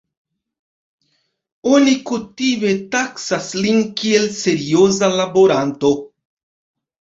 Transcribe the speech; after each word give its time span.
Oni 1.71 1.93
kutime 2.09 2.71
taksas 2.95 3.51
lin 3.59 3.77
kiel 4.01 4.27
serioza 4.39 5.11
laboranto. 5.21 5.93